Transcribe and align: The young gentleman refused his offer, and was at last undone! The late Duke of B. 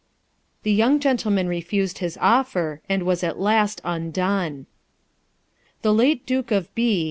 The 0.63 0.71
young 0.73 0.99
gentleman 0.99 1.47
refused 1.47 1.99
his 1.99 2.17
offer, 2.19 2.81
and 2.89 3.03
was 3.03 3.23
at 3.23 3.37
last 3.39 3.81
undone! 3.85 4.65
The 5.83 5.93
late 5.93 6.25
Duke 6.25 6.49
of 6.49 6.73
B. 6.73 6.83